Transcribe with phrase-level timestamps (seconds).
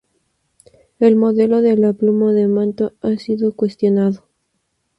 [0.97, 4.23] El modelo de la pluma de manto ha sido cuestionado.